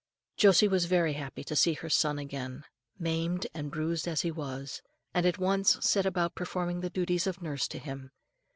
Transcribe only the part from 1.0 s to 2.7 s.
happy to see her son again,